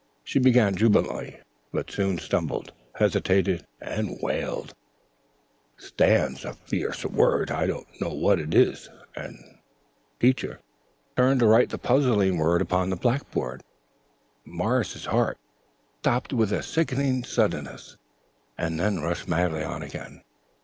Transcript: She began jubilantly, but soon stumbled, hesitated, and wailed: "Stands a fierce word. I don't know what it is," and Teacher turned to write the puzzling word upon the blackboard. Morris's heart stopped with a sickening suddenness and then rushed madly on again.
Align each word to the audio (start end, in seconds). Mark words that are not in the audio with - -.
She 0.23 0.39
began 0.39 0.73
jubilantly, 0.75 1.37
but 1.71 1.91
soon 1.91 2.17
stumbled, 2.17 2.71
hesitated, 2.95 3.67
and 3.79 4.17
wailed: 4.19 4.73
"Stands 5.77 6.43
a 6.43 6.53
fierce 6.53 7.05
word. 7.05 7.51
I 7.51 7.67
don't 7.67 7.85
know 8.01 8.09
what 8.09 8.39
it 8.39 8.51
is," 8.55 8.89
and 9.15 9.59
Teacher 10.19 10.59
turned 11.15 11.41
to 11.41 11.45
write 11.45 11.69
the 11.69 11.77
puzzling 11.77 12.37
word 12.39 12.63
upon 12.63 12.89
the 12.89 12.95
blackboard. 12.95 13.61
Morris's 14.43 15.05
heart 15.05 15.37
stopped 15.99 16.33
with 16.33 16.51
a 16.51 16.63
sickening 16.63 17.23
suddenness 17.23 17.95
and 18.57 18.79
then 18.79 19.01
rushed 19.03 19.27
madly 19.27 19.63
on 19.63 19.83
again. 19.83 20.23